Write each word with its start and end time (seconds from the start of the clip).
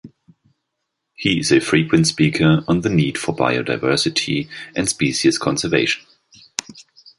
He 1.13 1.39
is 1.41 1.51
a 1.51 1.59
frequent 1.59 2.07
speaker 2.07 2.63
on 2.67 2.81
the 2.81 2.89
need 2.89 3.19
for 3.19 3.35
biodiversity 3.35 4.49
and 4.75 4.89
species 4.89 5.37
conservation. 5.37 6.03